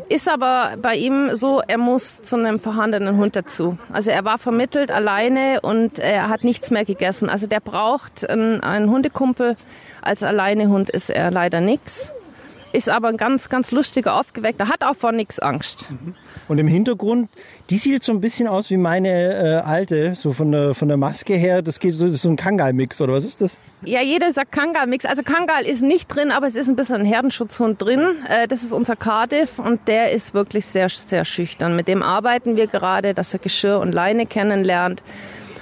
[0.09, 3.77] Ist aber bei ihm so, er muss zu einem vorhandenen Hund dazu.
[3.93, 7.29] Also er war vermittelt alleine und er hat nichts mehr gegessen.
[7.29, 9.55] Also der braucht einen, einen Hundekumpel.
[10.01, 12.11] Als Alleinehund ist er leider nix.
[12.71, 15.89] Ist aber ein ganz, ganz lustiger, aufgeweckter, hat auch vor nichts Angst.
[16.49, 17.29] Und im Hintergrund,
[17.69, 20.87] die sieht jetzt so ein bisschen aus wie meine äh, alte, so von der, von
[20.87, 21.61] der Maske her.
[21.61, 23.57] Das geht so, das ist so ein Kangal-Mix, oder was ist das?
[23.85, 25.05] Ja, jeder sagt Kangal-Mix.
[25.05, 28.01] Also Kangal ist nicht drin, aber es ist ein bisschen ein Herdenschutzhund drin.
[28.27, 31.75] Äh, Das ist unser Cardiff und der ist wirklich sehr, sehr schüchtern.
[31.75, 35.03] Mit dem arbeiten wir gerade, dass er Geschirr und Leine kennenlernt.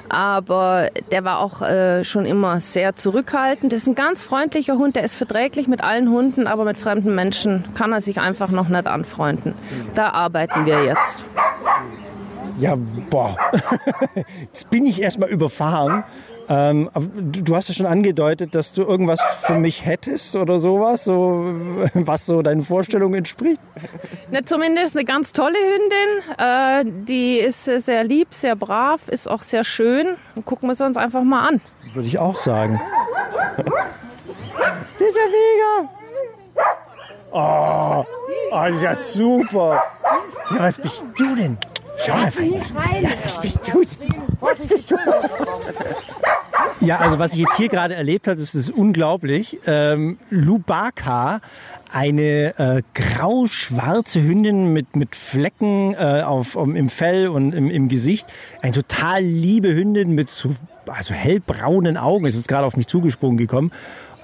[0.09, 3.73] Aber der war auch äh, schon immer sehr zurückhaltend.
[3.73, 7.13] Das ist ein ganz freundlicher Hund, der ist verträglich mit allen Hunden, aber mit fremden
[7.15, 9.53] Menschen kann er sich einfach noch nicht anfreunden.
[9.95, 11.25] Da arbeiten wir jetzt.
[12.59, 12.75] Ja,
[13.09, 13.35] boah.
[14.41, 16.03] Jetzt bin ich erstmal überfahren.
[16.49, 21.03] Ähm, du, du hast ja schon angedeutet, dass du irgendwas für mich hättest oder sowas,
[21.03, 21.53] so,
[21.93, 23.59] was so deinen Vorstellungen entspricht.
[24.31, 26.37] Na, zumindest eine ganz tolle Hündin.
[26.37, 30.15] Äh, die ist sehr, sehr lieb, sehr brav, ist auch sehr schön.
[30.35, 31.61] Und gucken wir sie uns einfach mal an.
[31.93, 32.79] Würde ich auch sagen.
[34.99, 35.89] Das ist ja mega.
[37.31, 38.05] Oh,
[38.51, 39.83] oh, das ist ja super.
[40.49, 41.57] Ja, was bist du denn?
[42.03, 42.31] Schau mal.
[42.99, 43.97] Ja, was bist du denn?
[46.79, 49.57] Ja, also was ich jetzt hier gerade erlebt habe, das ist unglaublich.
[49.65, 51.41] Ähm, Lubaka,
[51.91, 57.87] eine äh, grau-schwarze Hündin mit, mit Flecken äh, auf, um, im Fell und im, im
[57.87, 58.27] Gesicht.
[58.61, 60.51] Eine total liebe Hündin mit so
[60.85, 62.25] also hellbraunen Augen.
[62.25, 63.71] Ist jetzt gerade auf mich zugesprungen gekommen.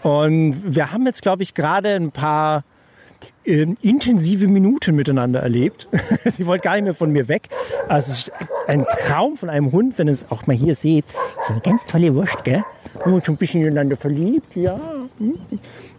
[0.03, 2.63] Und wir haben jetzt, glaube ich, gerade ein paar
[3.45, 5.87] ähm, intensive Minuten miteinander erlebt.
[6.25, 7.49] Sie wollte gar nicht mehr von mir weg.
[7.87, 8.31] Also es ist
[8.67, 11.05] ein Traum von einem Hund, wenn ihr es auch mal hier seht.
[11.47, 12.63] So eine ganz tolle Wurst, gell?
[12.93, 14.79] Wir haben uns schon ein bisschen ineinander verliebt, ja.
[15.17, 15.35] Hm.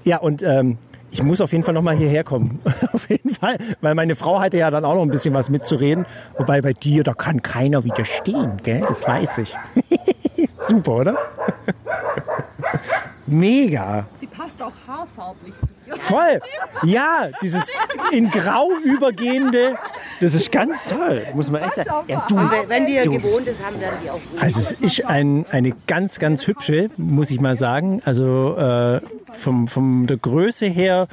[0.04, 0.78] Ja, und ähm,
[1.10, 2.60] ich muss auf jeden Fall noch mal hierher kommen.
[2.92, 3.58] auf jeden Fall.
[3.80, 6.06] Weil meine Frau hatte ja dann auch noch ein bisschen was mitzureden.
[6.36, 8.80] Wobei bei dir, da kann keiner widerstehen, gell?
[8.80, 9.54] Das weiß ich.
[10.68, 11.16] Super, oder?
[13.26, 14.06] Mega.
[14.20, 15.54] Sie passt auch haarfarblich.
[15.98, 16.40] Voll.
[16.84, 17.70] Ja, dieses
[18.12, 19.76] in Grau übergehende,
[20.20, 21.26] das ist ganz toll.
[21.34, 22.06] Muss man echt sagen.
[22.08, 22.36] Ja, du,
[22.68, 24.40] Wenn die ja gewohnt ist, haben werden die auch gut.
[24.40, 28.02] Also es ist ein, eine ganz, ganz hübsche, muss ich mal sagen.
[28.04, 29.00] Also äh,
[29.32, 31.08] vom, vom der Größe her,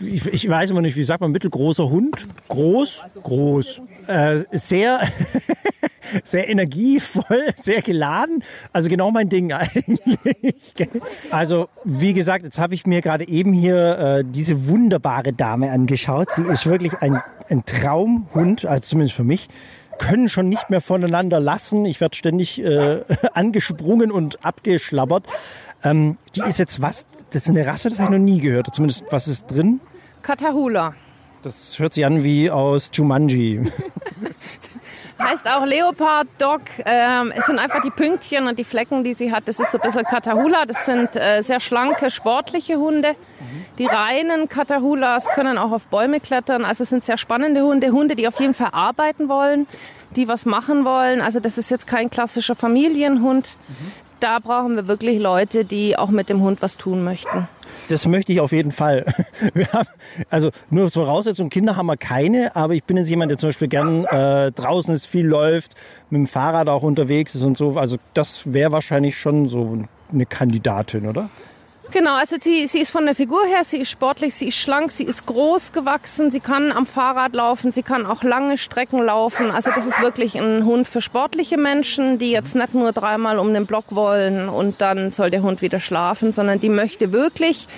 [0.00, 2.26] ich, ich weiß immer nicht, wie sagt man, mittelgroßer Hund?
[2.48, 3.04] Groß?
[3.22, 3.82] Groß.
[4.06, 5.00] Äh, sehr,
[6.24, 8.42] sehr energievoll, sehr geladen.
[8.72, 10.18] Also genau mein Ding eigentlich.
[11.30, 16.30] Also wie gesagt, jetzt habe ich mir gerade eben hier äh, diese wunderbare Dame angeschaut.
[16.32, 19.48] Sie ist wirklich ein, ein Traumhund, also zumindest für mich
[19.98, 21.84] können schon nicht mehr voneinander lassen.
[21.84, 23.02] Ich werde ständig äh,
[23.34, 25.26] angesprungen und abgeschlabbert.
[25.84, 27.06] Ähm, die ist jetzt was?
[27.30, 28.74] Das ist eine Rasse, das habe ich noch nie gehört.
[28.74, 29.80] Zumindest was ist drin?
[30.22, 30.94] Katahula.
[31.42, 33.60] Das hört sich an wie aus Jumanji.
[35.18, 36.62] Heißt auch Leopard Dog.
[36.84, 39.46] Ähm, es sind einfach die Pünktchen und die Flecken, die sie hat.
[39.46, 40.64] Das ist so ein bisschen Katahula.
[40.66, 43.14] Das sind äh, sehr schlanke, sportliche Hunde.
[43.78, 46.64] Die reinen Katahulas können auch auf Bäume klettern.
[46.64, 47.90] Also es sind sehr spannende Hunde.
[47.90, 49.66] Hunde, die auf jeden Fall arbeiten wollen,
[50.16, 51.20] die was machen wollen.
[51.20, 53.56] Also das ist jetzt kein klassischer Familienhund.
[54.20, 57.48] Da brauchen wir wirklich Leute, die auch mit dem Hund was tun möchten.
[57.88, 59.04] Das möchte ich auf jeden Fall.
[59.72, 59.88] Haben,
[60.30, 63.68] also nur Voraussetzung, Kinder haben wir keine, aber ich bin jetzt jemand, der zum Beispiel
[63.68, 65.74] gern äh, draußen ist, viel läuft,
[66.10, 67.76] mit dem Fahrrad auch unterwegs ist und so.
[67.76, 69.78] Also das wäre wahrscheinlich schon so
[70.12, 71.28] eine Kandidatin, oder?
[71.90, 74.90] Genau, also sie, sie ist von der Figur her, sie ist sportlich, sie ist schlank,
[74.90, 79.50] sie ist groß gewachsen, sie kann am Fahrrad laufen, sie kann auch lange Strecken laufen.
[79.50, 83.52] Also das ist wirklich ein Hund für sportliche Menschen, die jetzt nicht nur dreimal um
[83.52, 87.68] den Block wollen und dann soll der Hund wieder schlafen, sondern die möchte wirklich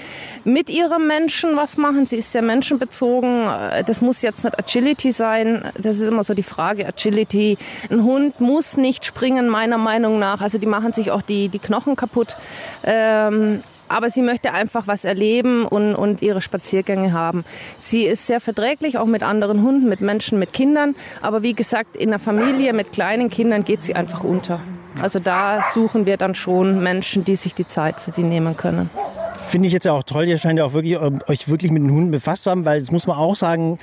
[0.45, 2.07] mit ihrem Menschen was machen.
[2.07, 3.47] Sie ist sehr menschenbezogen.
[3.87, 5.65] Das muss jetzt nicht Agility sein.
[5.77, 7.59] Das ist immer so die Frage, Agility.
[7.91, 10.41] Ein Hund muss nicht springen, meiner Meinung nach.
[10.41, 12.37] Also die machen sich auch die, die Knochen kaputt.
[12.85, 17.45] Ähm, aber sie möchte einfach was erleben und, und ihre Spaziergänge haben.
[17.79, 20.95] Sie ist sehr verträglich, auch mit anderen Hunden, mit Menschen, mit Kindern.
[21.23, 24.61] Aber wie gesagt, in einer Familie mit kleinen Kindern geht sie einfach unter.
[25.01, 28.91] Also da suchen wir dann schon Menschen, die sich die Zeit für sie nehmen können.
[29.49, 31.83] Finde ich jetzt ja auch toll, ihr scheint ja auch wirklich, ähm, euch wirklich mit
[31.83, 33.79] den Hunden befasst zu haben, weil das muss man auch sagen,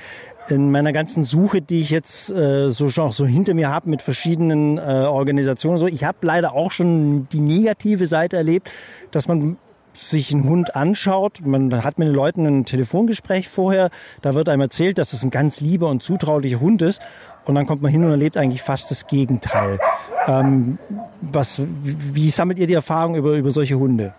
[0.48, 3.88] in meiner ganzen Suche, die ich jetzt äh, so schon auch so hinter mir habe
[3.88, 8.70] mit verschiedenen äh, Organisationen, so, ich habe leider auch schon die negative Seite erlebt,
[9.10, 9.56] dass man
[9.96, 13.90] sich einen Hund anschaut, man hat mit den Leuten ein Telefongespräch vorher,
[14.22, 17.00] da wird einem erzählt, dass es ein ganz lieber und zutraulicher Hund ist
[17.44, 19.78] und dann kommt man hin und erlebt eigentlich fast das Gegenteil.
[20.26, 20.78] Ähm,
[21.20, 24.14] was, wie sammelt ihr die Erfahrung über, über solche Hunde?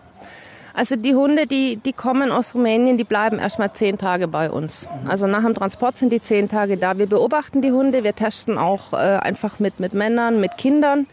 [0.76, 4.86] Also die Hunde, die, die kommen aus Rumänien, die bleiben erstmal zehn Tage bei uns.
[5.06, 6.98] Also nach dem Transport sind die zehn Tage da.
[6.98, 11.06] Wir beobachten die Hunde, wir testen auch äh, einfach mit, mit Männern, mit Kindern.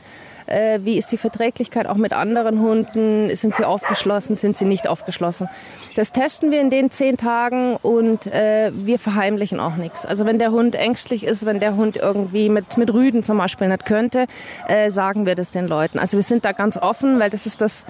[0.46, 3.36] Äh, wie ist die Verträglichkeit auch mit anderen Hunden?
[3.36, 4.36] Sind sie aufgeschlossen?
[4.36, 5.50] Sind sie nicht aufgeschlossen?
[5.96, 10.06] Das testen wir in den zehn Tagen und äh, wir verheimlichen auch nichts.
[10.06, 13.68] Also wenn der Hund ängstlich ist, wenn der Hund irgendwie mit, mit Rüden zum Beispiel
[13.68, 14.26] nicht könnte,
[14.68, 16.00] äh, sagen wir das den Leuten.
[16.00, 17.86] Also wir sind da ganz offen, weil das ist das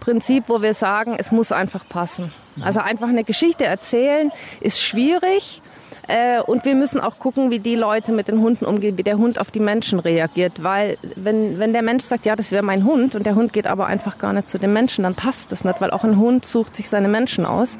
[0.00, 2.32] Prinzip, wo wir sagen, es muss einfach passen.
[2.60, 5.62] Also einfach eine Geschichte erzählen ist schwierig.
[6.08, 9.16] Äh, und wir müssen auch gucken, wie die Leute mit den Hunden umgehen, wie der
[9.16, 10.62] Hund auf die Menschen reagiert.
[10.62, 13.66] Weil wenn, wenn der Mensch sagt, ja, das wäre mein Hund und der Hund geht
[13.66, 16.44] aber einfach gar nicht zu dem Menschen, dann passt das nicht, weil auch ein Hund
[16.44, 17.78] sucht sich seine Menschen aus.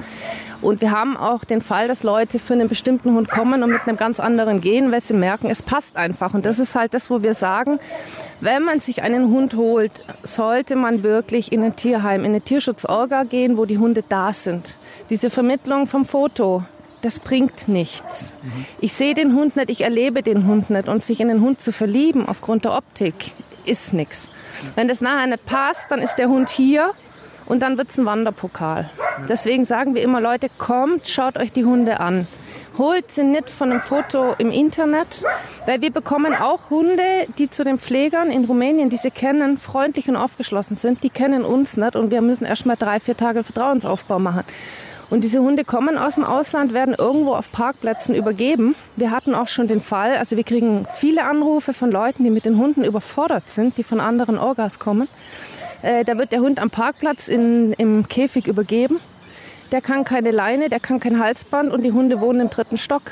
[0.63, 3.83] Und wir haben auch den Fall, dass Leute für einen bestimmten Hund kommen und mit
[3.87, 6.33] einem ganz anderen gehen, weil sie merken, es passt einfach.
[6.33, 7.79] Und das ist halt das, wo wir sagen,
[8.41, 13.25] wenn man sich einen Hund holt, sollte man wirklich in ein Tierheim, in eine Tierschutzorga
[13.25, 14.79] gehen, wo die Hunde da sind.
[15.11, 16.65] Diese Vermittlung vom Foto,
[17.05, 18.33] das bringt nichts.
[18.81, 20.89] Ich sehe den Hund nicht, ich erlebe den Hund nicht.
[20.89, 23.33] Und sich in den Hund zu verlieben aufgrund der Optik
[23.67, 24.29] ist nichts.
[24.75, 26.93] Wenn das nachher nicht passt, dann ist der Hund hier
[27.47, 28.89] und dann wird es ein Wanderpokal.
[29.29, 32.27] Deswegen sagen wir immer, Leute, kommt, schaut euch die Hunde an.
[32.79, 35.25] Holt sie nicht von einem Foto im Internet,
[35.67, 40.09] weil wir bekommen auch Hunde, die zu den Pflegern in Rumänien, die sie kennen, freundlich
[40.09, 41.05] und aufgeschlossen sind.
[41.05, 44.43] Die kennen uns nicht und wir müssen erst mal drei, vier Tage Vertrauensaufbau machen.
[45.11, 48.75] Und diese Hunde kommen aus dem Ausland, werden irgendwo auf Parkplätzen übergeben.
[48.97, 52.45] Wir hatten auch schon den Fall, also wir kriegen viele Anrufe von Leuten, die mit
[52.45, 55.09] den Hunden überfordert sind, die von anderen Orgas kommen.
[55.83, 58.99] Äh, da wird der Hund am Parkplatz in, im Käfig übergeben.
[59.73, 63.03] Der kann keine Leine, der kann kein Halsband und die Hunde wohnen im dritten Stock.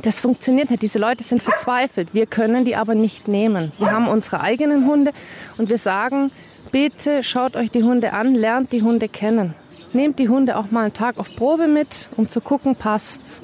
[0.00, 0.82] Das funktioniert nicht.
[0.82, 2.14] Diese Leute sind verzweifelt.
[2.14, 3.72] Wir können die aber nicht nehmen.
[3.78, 5.12] Wir haben unsere eigenen Hunde
[5.58, 6.30] und wir sagen,
[6.70, 9.54] bitte schaut euch die Hunde an, lernt die Hunde kennen.
[9.94, 13.42] Nehmt die Hunde auch mal einen Tag auf Probe mit, um zu gucken, passt's.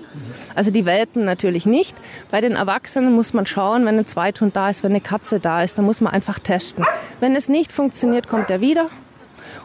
[0.54, 1.94] Also die Welpen natürlich nicht.
[2.30, 5.62] Bei den Erwachsenen muss man schauen, wenn ein Zweithund da ist, wenn eine Katze da
[5.62, 6.86] ist, dann muss man einfach testen.
[7.20, 8.88] Wenn es nicht funktioniert, kommt er wieder.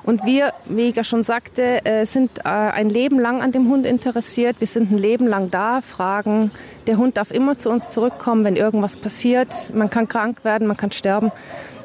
[0.04, 3.69] Und wir, wie ich ja schon sagte, äh, sind äh, ein Leben lang an dem
[3.69, 4.58] Hund interessiert.
[4.60, 6.52] Wir sind ein Leben lang da, fragen.
[6.88, 9.74] Der Hund darf immer zu uns zurückkommen, wenn irgendwas passiert.
[9.74, 11.32] Man kann krank werden, man kann sterben.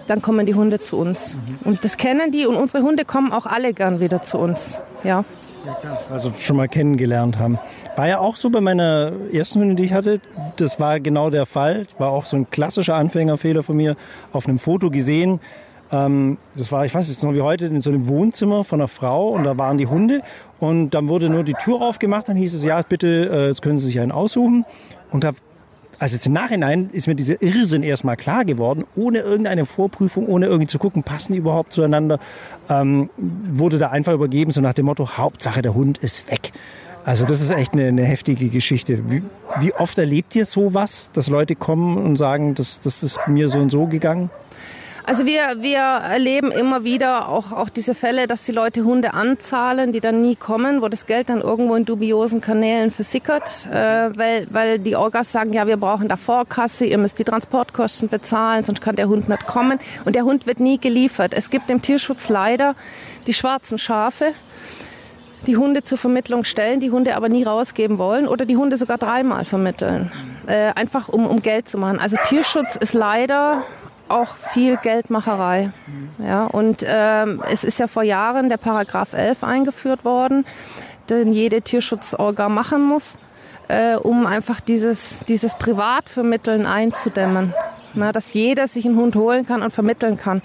[0.08, 1.36] Dann kommen die Hunde zu uns.
[1.64, 4.80] Und das kennen die und unsere Hunde kommen auch alle gern wieder zu uns.
[5.04, 5.24] Ja.
[6.10, 7.58] Also schon mal kennengelernt haben.
[7.96, 10.20] War ja auch so bei meiner ersten Hündin, die ich hatte.
[10.56, 11.86] Das war genau der Fall.
[11.98, 13.96] War auch so ein klassischer Anfängerfehler von mir.
[14.32, 15.40] Auf einem Foto gesehen.
[15.92, 18.88] Ähm, das war, ich weiß jetzt noch wie heute, in so einem Wohnzimmer von einer
[18.88, 20.22] Frau und da waren die Hunde.
[20.58, 22.28] Und dann wurde nur die Tür aufgemacht.
[22.28, 24.64] Dann hieß es, ja, bitte, äh, jetzt können Sie sich einen aussuchen.
[25.10, 25.32] Und da
[25.98, 30.46] also jetzt im Nachhinein ist mir dieser Irrsinn erstmal klar geworden, ohne irgendeine Vorprüfung, ohne
[30.46, 32.20] irgendwie zu gucken, passen die überhaupt zueinander,
[32.68, 36.52] ähm, wurde da einfach übergeben, so nach dem Motto, Hauptsache der Hund ist weg.
[37.04, 39.10] Also das ist echt eine, eine heftige Geschichte.
[39.10, 39.22] Wie,
[39.60, 43.58] wie, oft erlebt ihr sowas, dass Leute kommen und sagen, das, das ist mir so
[43.58, 44.30] und so gegangen?
[45.08, 49.90] Also wir, wir erleben immer wieder auch, auch diese Fälle, dass die Leute Hunde anzahlen,
[49.90, 54.46] die dann nie kommen, wo das Geld dann irgendwo in dubiosen Kanälen versickert, äh, weil,
[54.50, 58.82] weil die Orgas sagen, ja, wir brauchen da Vorkasse, ihr müsst die Transportkosten bezahlen, sonst
[58.82, 59.78] kann der Hund nicht kommen.
[60.04, 61.32] Und der Hund wird nie geliefert.
[61.32, 62.74] Es gibt im Tierschutz leider
[63.26, 64.34] die schwarzen Schafe,
[65.46, 68.98] die Hunde zur Vermittlung stellen, die Hunde aber nie rausgeben wollen oder die Hunde sogar
[68.98, 70.12] dreimal vermitteln,
[70.46, 71.98] äh, einfach um, um Geld zu machen.
[71.98, 73.64] Also Tierschutz ist leider
[74.08, 75.70] auch viel Geldmacherei.
[76.18, 80.46] Ja, und ähm, es ist ja vor Jahren der Paragraph 11 eingeführt worden,
[81.10, 83.16] den jede Tierschutzorgan machen muss,
[83.68, 87.54] äh, um einfach dieses, dieses Privatvermitteln einzudämmen.
[87.94, 90.42] Na, dass jeder sich einen Hund holen kann und vermitteln kann.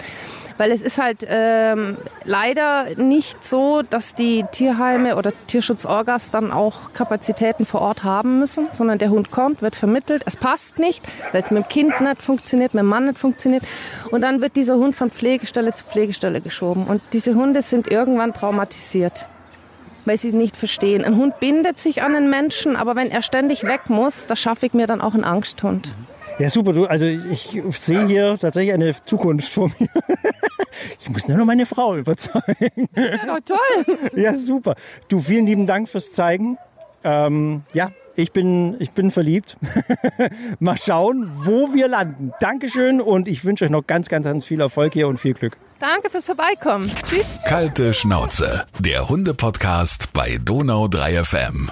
[0.56, 6.92] Weil es ist halt ähm, leider nicht so, dass die Tierheime oder Tierschutzorgas dann auch
[6.92, 11.42] Kapazitäten vor Ort haben müssen, sondern der Hund kommt, wird vermittelt, es passt nicht, weil
[11.42, 13.64] es mit dem Kind nicht funktioniert, mit dem Mann nicht funktioniert.
[14.10, 16.86] Und dann wird dieser Hund von Pflegestelle zu Pflegestelle geschoben.
[16.86, 19.26] Und diese Hunde sind irgendwann traumatisiert
[20.04, 21.04] weil sie es nicht verstehen.
[21.04, 24.66] Ein Hund bindet sich an einen Menschen, aber wenn er ständig weg muss, da schaffe
[24.66, 25.94] ich mir dann auch einen Angsthund.
[26.38, 26.72] Ja, super.
[26.72, 29.88] Du, also ich sehe hier tatsächlich eine Zukunft vor mir.
[31.00, 32.88] Ich muss nur noch meine Frau überzeugen.
[32.96, 34.10] Ja, toll.
[34.16, 34.74] Ja, super.
[35.08, 36.58] Du, vielen lieben Dank fürs Zeigen.
[37.04, 39.56] Ähm, ja, ich bin, ich bin verliebt.
[40.58, 42.32] Mal schauen, wo wir landen.
[42.40, 45.56] Dankeschön und ich wünsche euch noch ganz, ganz, ganz viel Erfolg hier und viel Glück.
[45.78, 46.90] Danke fürs Vorbeikommen.
[47.08, 47.38] Tschüss.
[47.46, 51.70] Kalte Schnauze, der Hunde-Podcast bei Donau 3 FM.